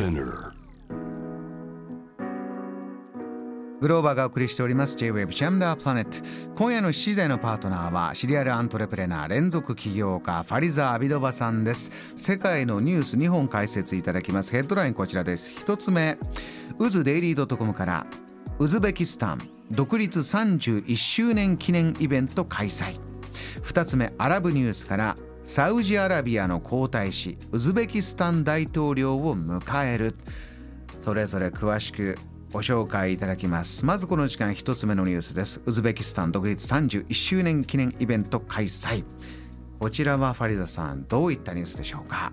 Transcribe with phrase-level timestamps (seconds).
[0.00, 0.52] Spinner.
[3.82, 4.96] グローバーがお送りしております。
[4.96, 6.26] J-Wave ジャムダープラネット
[6.56, 11.92] 今夜の7時台のパートナーはシリアルアントレプレナー連続起業家ファリザ・アビドバさんです。
[12.16, 14.52] 世界のニュース2本解説いただきます。
[14.52, 15.52] ヘッドラインこちらです。
[15.52, 16.16] 一つ目。
[16.78, 18.06] ウズデイリー .com から
[18.58, 22.98] ウズベキスタン独立31周年記念イベント開催。
[23.64, 30.14] 2つ目アラブニュースからサウジアラビアの皇太子ウズベキスタン大統領を迎える。
[31.00, 32.18] それぞれ詳しく
[32.52, 33.84] ご紹介いただきます。
[33.84, 35.60] まずこの時間一つ目のニュースです。
[35.64, 39.04] ウズベキスタン独立31周年記念イベント開催。
[39.80, 42.32] こちらはファリザさんどういったニュースでしょうか？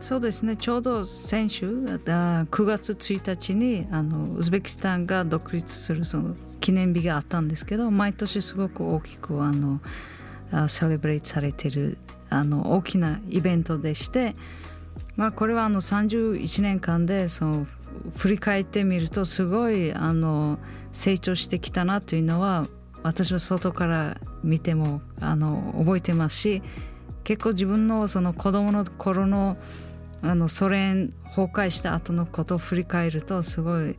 [0.00, 0.56] そうですね。
[0.56, 9.80] ちょうど先週9月1日にあのウズベキスタンが独立するその記念日があったんですけど毎年すごく大きくあの
[10.68, 11.96] セレブレイトされてる
[12.34, 14.34] あの大きなイベントでして、
[15.16, 17.66] まあ、これはあの31年間でその
[18.16, 20.58] 振り返ってみるとすごいあの
[20.92, 22.66] 成長してきたなというのは
[23.02, 26.62] 私は外から見てもあの覚えてますし
[27.22, 29.56] 結構自分のその子供の頃の
[30.22, 33.96] あのソ連崩壊した後のことを振り返るとすごい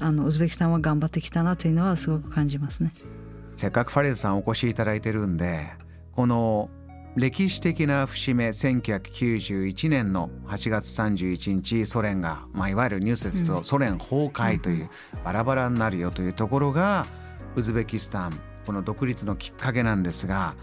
[0.00, 2.92] あのウズベキスタンは頑張ってきたなというのはすごく感じますね。
[3.54, 5.68] せっかくファレズさんお越しいただいてるんで
[6.16, 6.68] この
[7.14, 14.88] 歴史的な節目1991年の8月31日ソ連が、まあ、いわゆるニュースですとソ連崩壊という
[15.22, 17.06] バラバラになるよというところが
[17.54, 20.54] ウズベキスタンこの独立のきっかけなんですが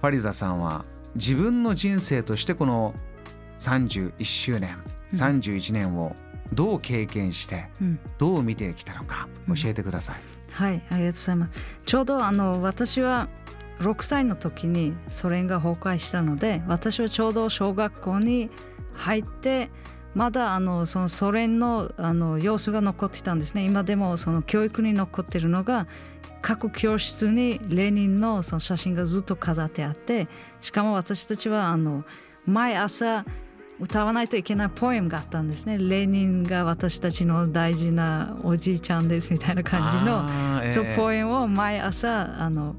[0.00, 2.94] ファリザさんは自分の人生としてこの
[3.58, 4.78] 31周年
[5.12, 6.16] 31年を
[6.52, 7.68] どう経験して
[8.16, 10.16] どう見てきたのか教えてください。
[10.50, 11.62] はいありがとうございます。
[11.84, 13.28] ちょうどあの私は
[13.80, 18.50] 6歳の時にソ連が崩壊したので私はちょうど小学校に
[18.94, 19.70] 入って
[20.14, 25.86] まだあのそのソ連のあの様子が残ってたんですね今でもその教育に残ってるのが
[26.42, 30.28] 各教室にレーニンのその写真がずっと飾ってあって
[30.60, 32.04] しかも私たちはあの
[32.46, 33.24] 毎朝
[33.80, 35.78] 歌わないといけないポエムがあったんですね。
[35.78, 40.24] レーニンが私たちの大事なおじいちゃんですみたいな感じの、
[40.64, 42.74] えー、そうポエムを毎朝あの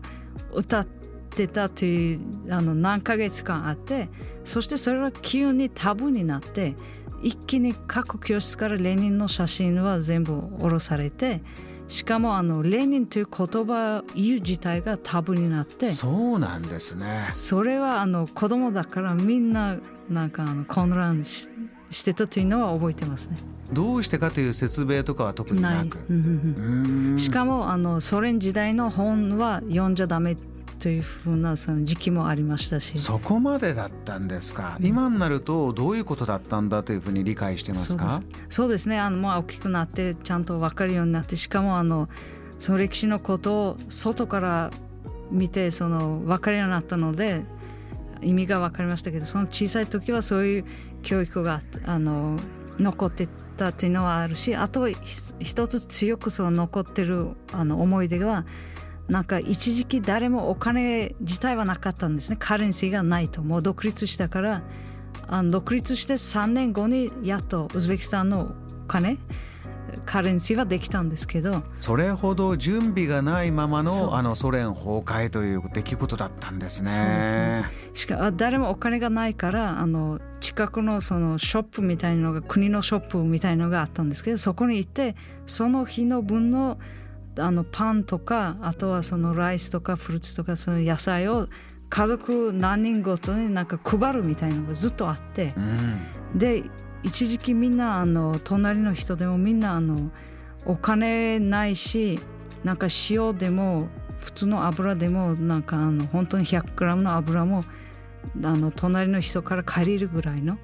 [0.54, 0.99] 歌って
[1.48, 2.20] たという
[2.50, 4.10] あの何ヶ月間あって
[4.44, 6.76] そしてそれは急にタブーになって
[7.22, 11.42] 一気に各教室からレーニンの写真は全部下ろされて
[11.88, 19.78] しかもあのレーニンという言葉言う自体がタブーになってそうなんですねそれはあの子供だからみんな
[20.10, 21.50] なんかあの混乱し
[21.92, 23.38] してたというのは覚えてますね。
[23.74, 25.98] どうしてかという説明とかは特になく。
[27.18, 30.38] しかもあのソ連時代の本は読んじゃダメ
[30.80, 32.98] というふうなその時期もありましたし。
[32.98, 38.22] そこまでだったんですか、うん、今になるとどういうことだったんだというふうに理解してますか？
[38.50, 38.88] そうです。
[38.90, 38.98] ね。
[38.98, 42.10] あの、まあ、大きくなってちゃんと分かるようになってしかもあの
[42.58, 44.72] その歴史のことを外から
[45.32, 47.44] 見てその分かるようになったので
[48.22, 50.66] 意味が分かりましたけどその小さい時はそういう
[51.04, 52.38] 教育があの
[52.80, 54.90] 残ってたというのはあるしあとは
[55.40, 58.46] 一つ強くその残ってるあの思い出は
[59.10, 62.38] なんか一時期誰もお金自体はなかったんですね。
[62.40, 63.42] カレンシーがないと。
[63.42, 64.62] もう独立したから。
[65.32, 68.56] あの独立して3年後にやっとウズベキスタンの
[68.86, 69.20] お金
[70.06, 71.64] カレンシーはできたんですけど。
[71.78, 76.90] それほど準備がないままのあのソ連崩壊という出来事だったんですね。
[76.90, 77.66] そうですね。
[77.94, 85.16] しか誰もお金がないからあの近くのそのショップみたいなのが国のショップみたいなのがあったんですけどそこに行って
[85.46, 86.80] その日の分の
[87.40, 91.48] あのパンとかあとはそのライスとかフルーツとかその野菜を
[91.90, 95.60] 家族何人ごとになんか配るみたいなのがずっとあって、う
[96.36, 96.64] ん、で
[97.04, 100.12] 一時期みんなあの隣の人でもみんなあの
[100.66, 102.20] お金ないし
[102.64, 103.88] なんか塩でも
[104.20, 107.64] 普通の油でもなんかあの本当に 100g の油も
[108.44, 110.58] あの隣の人から借りるぐらいの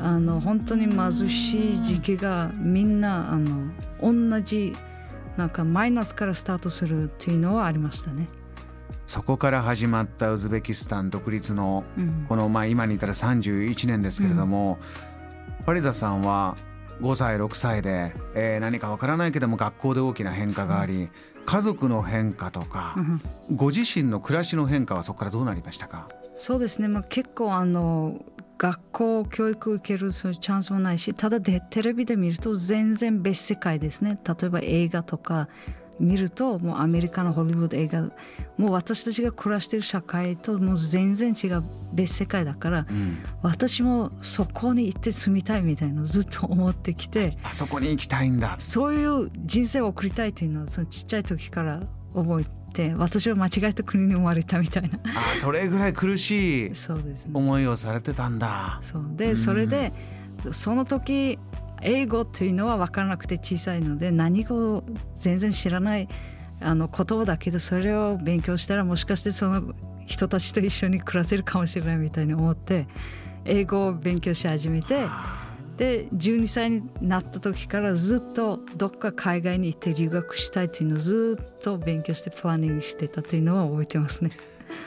[0.00, 3.70] あの本当に貧しい時期がみんなあの
[4.00, 4.74] 同じ
[5.36, 8.28] なんかマイナスからスタートするっていうのはありましたね。
[9.06, 11.84] そこから始まったウズベキスタン独立の
[12.28, 14.78] この、まあ今に至る31年ですけれども、
[15.60, 16.56] うん、パリザさんは
[17.00, 21.10] 5歳6歳で、えー、何かわからないけども学校で大きな変化があり
[21.44, 23.20] 家族の変化とか、うん、
[23.56, 26.08] ご自身の暮らしの変化はそこからどうなりましたか？
[26.36, 28.24] そうですね、まあ、結構あの
[28.62, 34.16] 学校教育受けるそういうチャンスもないしただでテレビで見ると全然別世界ですね。
[34.24, 35.48] 例えば映画とか
[35.98, 38.02] 見るともうアメリカのホリウッド映画
[38.56, 48.54] もう私たちが暮らしてる社会ともう全然違う別世界だから、うん、私もそこに行って住みたいみたいな ずっと思ってきてあそこに行きたいんだ。
[48.60, 51.82] そういう人生を送りたいというのはそのちっちゃい時から
[52.14, 54.98] 覚えて私は間違えた国に生まれたみたいな。
[55.04, 56.72] あそれぐらい苦しい
[57.32, 58.78] 思いをされてたんだ。
[58.82, 59.10] そう。
[59.14, 59.92] で、それで
[60.52, 61.38] その時
[61.82, 64.84] 英語というのは分からなくて小さいので何語を
[65.16, 66.08] 全然知らない
[66.60, 69.74] あの言葉だけどそれを勉強したらもしかしてその
[70.06, 72.86] 人たちと一緒に暮らせるかもしれないみたいに思って
[73.44, 75.06] 英語を勉強し始めて
[75.82, 84.30] で12歳になった時からずっとどっか海外に行って留学したいというのをずっと勉強してプランニングしてたというのは覚えてますね。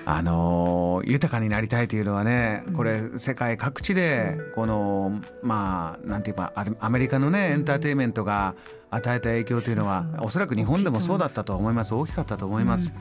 [0.05, 8.55] あの豊かになりたいというのはねこれ世界各地でこのまあなんていうかアメリカのねエンターテインメントが
[8.89, 11.93] 与えた影響というのはおそらく日本でもそうだったと思います。
[11.93, 12.93] 大きかったと思います。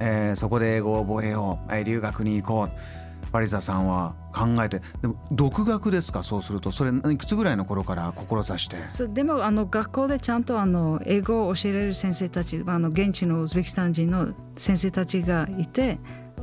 [0.00, 1.84] えー、そこで英語を覚えよう。
[1.84, 3.01] 留学に行こう
[3.32, 6.22] パリザさんは考えてでも独学ですか？
[6.22, 6.70] そうすると。
[6.70, 8.12] それいくつぐらいの頃から？
[8.12, 8.76] 志して。
[8.88, 15.98] そうでもあの学校でちゃんとあの英語を教えられる先生たちあの現地のウズベキスタン人の先生たちがいて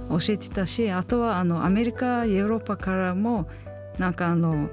[0.09, 3.47] 教えてたしあとはあのアメリカヨーロッパからも
[4.00, 4.69] なんかあの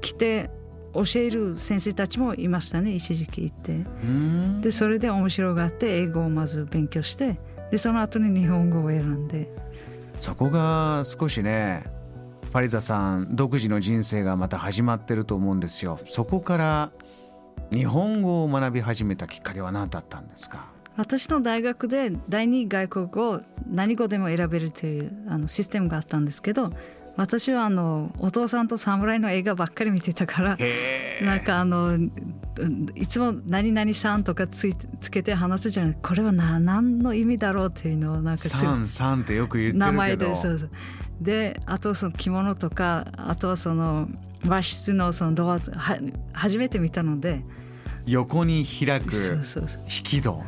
[0.00, 0.50] 来て
[0.94, 3.84] 教える先生たちもいましたね一時期行って。
[4.62, 7.38] でそれで面白がって英語をまず勉強して
[7.70, 9.50] でその後に日本語を選んで
[10.20, 11.84] そこが少しね
[12.44, 15.98] ファリザさん独自の人生がまた始まってると思うんですよ。
[16.06, 16.90] そこから
[17.72, 20.66] 日本語を学び始めたきっかけは何だったんですか？
[20.96, 26.72] 私の大学で第二外国語何語でも選べるというあのシステムがあったんですけど
[27.16, 30.58] 私はあのお父さんと侍の映画ばっかり見てたから
[31.22, 31.98] なんかあの
[32.94, 39.86] いつも「何々さん」とかついつけて話すじゃないこれは何何の意味だろうっていうのをなんか「さんさん」ってよく言ってるけど。
[39.86, 40.70] 名前でそうそう。
[41.20, 44.08] であとその着物とかあとはその
[44.46, 45.98] 和室のそのドアは
[46.32, 47.42] 初めて見たので
[48.06, 50.44] 横に開く引き戸そう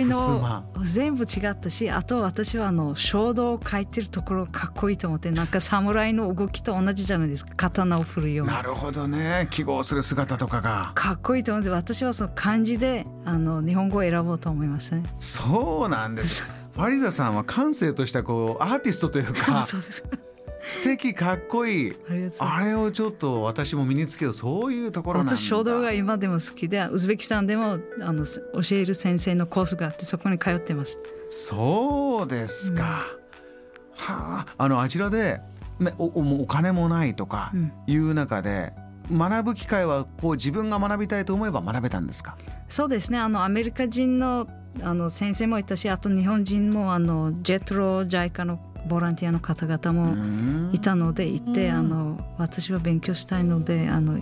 [0.00, 7.52] いうの全部違ったしあと私はあの衝動を書いてるところかっこいいと思ってなんか侍の動きと同じじゃないですか。
[7.56, 8.62] 刀を振るような。
[8.62, 9.48] るほどね。
[9.50, 10.92] 記号する姿とかが。
[10.94, 16.42] かっこいいと思って私はその漢字であの日本語を選ぼうと思いましたねそうなんです。
[16.76, 20.04] ファリザさんは感性としたこうアーティストというか そうです
[20.66, 21.96] 素敵かっこいい。
[22.40, 30.98] あれをちょっと私も身につけようそういうところ私書道が今でも好きでウズベキスタンでもあの教える先生のコースがあってそこに通ってます。
[31.28, 32.88] そうですか、うん、
[33.94, 34.46] はあ。
[34.58, 35.40] あのあちらで
[35.98, 37.52] おおお金もないとか
[37.86, 38.72] いう中で、
[39.08, 42.36] うん、学ぶ機会はこう自分が学びたいと思えば学べたんですか？
[42.68, 43.18] そうですね。
[43.18, 44.48] あのアメリカ人の
[44.82, 54.20] あの先生もいたしあと日本人もあのジェトロジャイカのボランティアの方々もいたので行ってあの私は勉強したいのであの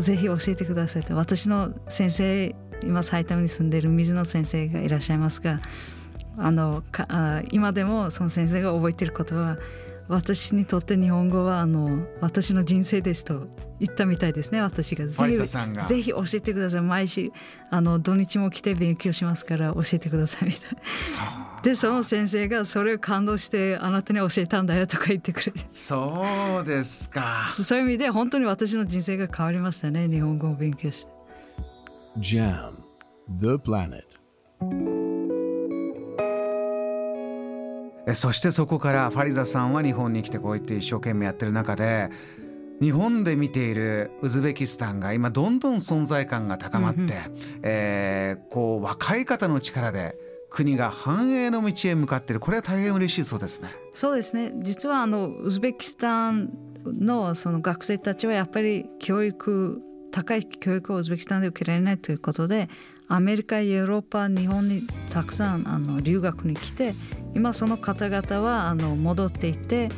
[0.00, 2.54] ぜひ教えてくださいと私の先生
[2.84, 5.60] 今埼玉に住んでいる水野先生がいらっしゃいますが
[6.36, 9.58] あのか今でもその先生が覚えていることは
[10.08, 13.46] 私にとって日本語はあの私の人生ですと
[13.78, 15.06] 言ったみたいですね私が。
[15.06, 15.36] ぜひ
[15.86, 16.80] ぜひ教えてください。
[16.80, 17.30] 毎週
[17.70, 21.60] あの土日も来て勉強しますから教えてくださいみたいな。
[21.62, 25.60] でその先生がそれを感動してあなたに教えたんだよとか言ってくれて。
[25.70, 26.24] そ
[26.62, 27.46] うですか。
[27.48, 31.12] そういう意味で本当に私の人生が変わりましたね日本語を勉強して。
[32.18, 32.70] JAM
[33.40, 34.97] The Planet
[38.14, 42.10] そしてそこからファリザさんは日本に来てこうやって一生懸命やってる中で
[42.80, 47.08] 日本で見ているウズベキスタンが今どんどん存在感が高まって、うん、
[47.62, 50.16] えー、こう若い方の力で
[50.48, 52.40] 国が繁栄の道へ向かっている。
[52.40, 53.68] これは大変嬉しいそうですね。
[53.92, 54.52] そうですね。
[54.62, 56.50] 実はあのウズベキスタン
[56.86, 62.70] のその学生たちはやっぱり教育高い教育をウズベキスタンで受けられないということで
[63.08, 66.94] アメリカヨーロッパ日本にたくさんあの留学に来て
[67.38, 69.90] 今その方々はあの戻っていて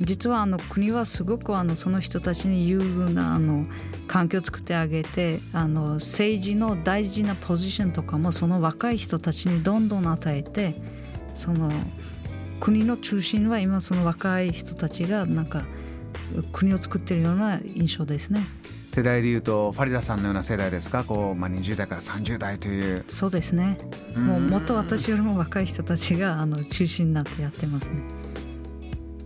[0.00, 3.66] 実はあの国はすごくあのその人たちに優遇なあの
[4.06, 10.80] 環境を作ってあげてあの政治の大事なポジションとかもその若い人たちにどんどん与えて
[11.34, 11.70] その
[12.60, 15.66] 国の中心は今その若い人たちがなんか
[16.54, 18.40] 国を作ってるような印象ですね。
[18.96, 21.04] 世代でいうとファリザさんのような世代ですか？
[21.04, 23.04] こう、まあ、20代から30代という。
[23.08, 23.76] そうですね。
[24.16, 27.96] もうもっと私よりも若い人たちがあの中心になってやってますね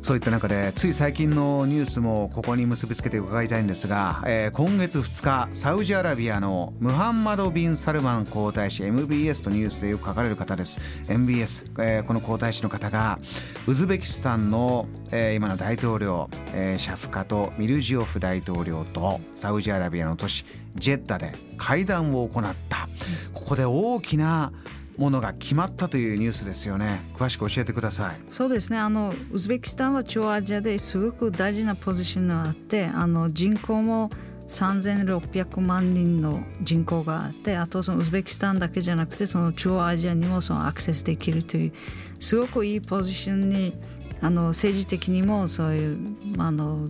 [0.00, 10.80] そういった中でつい最近のニュースもここに結びつけて伺いたいんですが、えー、今月2日サウジアラビアのムハンマド・ビン・サルマン皇太子 MBS とニュースでよく書かれる方です。
[11.08, 13.18] MBS、えー、この皇太子の方が
[13.66, 22.88] ウズベキスタンの、えー、今の大統領、えー、シャフカト・ミルジオフ大統領とサウジアラビアの都市ジェッダで会談を行った。
[23.34, 24.52] ここで大きな
[25.00, 27.00] ものが決まったというニュースですよね。
[27.14, 28.16] 詳しく教えてください。
[28.28, 28.78] そうですね。
[28.78, 34.10] あのウズベキスタンは中央アジアですごく大事なポジションがあってあの人口も
[34.48, 41.72] 3600万人の人口があってあとそのウズベキスタンだけじゃなくてその中央アジアにもそのアクセスできるという
[42.18, 43.72] すごくいいポジションに
[44.20, 45.98] あの政治的にもそういう
[46.36, 46.88] あの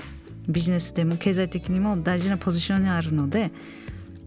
[0.48, 3.52] ビジネスでも経済的にも大事なポジションにあるので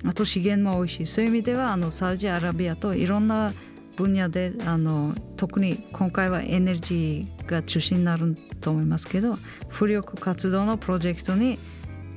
[0.05, 3.51] あと資源も多いしそういう意味ではあのサウジアラビアといろんな
[3.95, 9.33] 分野であの特に今回はエネルギーが中心になると思いますけど
[9.69, 11.57] 浮力活動のプロジェクトに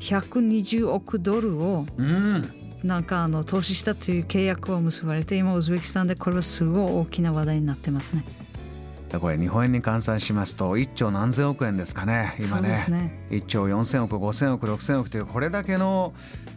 [0.00, 1.86] 120億ドルを
[2.82, 8.24] なんかあの投資したという契約を結ばれて今ウズベキスタンでこれはすごい大きな話題になってますね。
[9.20, 12.84] これ日本円に換算しますと1兆何千億円ですかね今ね。
[12.88, 13.26] ね。
[13.30, 16.12] 1兆4,000億5,000億6,000億というこれだけの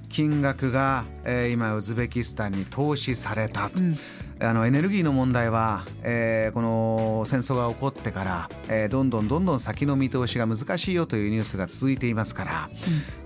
[0.09, 3.95] 金額が、えー、今ウズベキスタンに投資された、うん、
[4.41, 12.69] あのエネルギーの問題は、えー、この戦争が起こってから、えー、どんどんどんどん先の見通しが難しいよというニュースが続いていますから、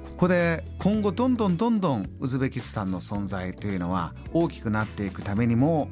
[0.05, 5.89] うん、ここで今後どんどんどんどんウズベキスタンの存在というのは大きくなっていくためにも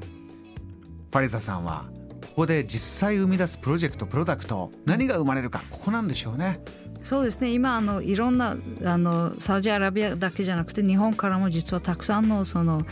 [1.12, 1.86] パリザさんは
[2.32, 6.62] ここで実際生み出すプロジェクトプロダクト何が生まれるかここなんでしょうね。
[7.04, 12.86] そうですね今あのいろんなあのサウジアラビアだけじゃなくて日本からも実はたくさんのその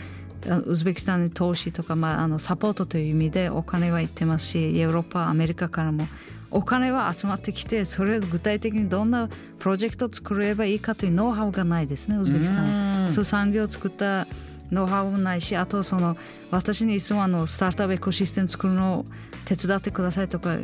[0.46, 6.06] ウズベキスタンに投資とか、まあ、あのサポートという意味でお金は行ってますしヨーロッパアメリカからも
[6.50, 9.28] お金は集まってきてそれを具体的にどんな
[9.58, 13.12] プロジェクトを作ればいいかというノウハウがないですねウズベキスタンは。
[13.12, 14.26] そう産業を作った
[14.72, 16.16] ノウハウもないしあとその
[16.50, 19.06] 私にいつもあのスタートアップエコシステム作るのを
[19.44, 20.56] 手伝ってくださいとか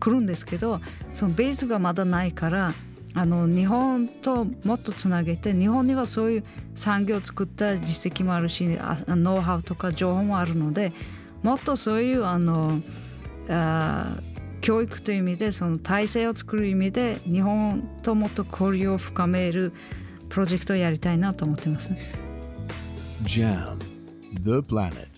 [0.00, 0.80] 来るんですけど
[1.14, 2.74] そのベースがまだないから
[3.14, 8.66] あの日本ともっとつなげて日本にはそういう産業を作った実績もあるし
[9.06, 10.92] ノウハウとか情報もあるので
[11.42, 12.80] もっとそういうあの
[13.50, 14.16] あ
[14.62, 19.72] 教育という意味でその体制を作る意味で日本ともっと交流を深める
[20.28, 21.90] プロジェクトをやりたいなと思ってます。
[23.24, 23.78] JAM
[24.44, 25.11] The Planet